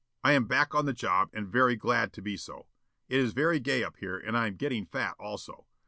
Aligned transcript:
I 0.23 0.31
am 0.33 0.45
back 0.45 0.73
on 0.73 0.87
the 0.87 0.93
job 0.93 1.29
and 1.31 1.47
very 1.47 1.75
glad 1.75 2.11
to 2.13 2.23
be 2.23 2.35
so. 2.35 2.65
It 3.07 3.19
is 3.19 3.33
very 3.33 3.59
gay 3.59 3.83
up 3.83 3.97
here 3.97 4.17
and 4.17 4.35
I 4.35 4.47
am 4.47 4.55
getting 4.55 4.87
fat 4.87 5.13
also. 5.19 5.67